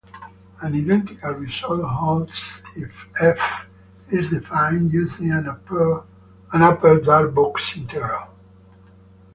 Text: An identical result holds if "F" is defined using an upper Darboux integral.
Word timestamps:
An 0.61 0.73
identical 0.73 1.33
result 1.33 1.83
holds 1.83 2.63
if 2.75 2.91
"F" 3.21 3.67
is 4.09 4.31
defined 4.31 4.91
using 4.91 5.31
an 5.31 5.47
upper 5.47 6.07
Darboux 6.51 7.77
integral. 7.77 8.25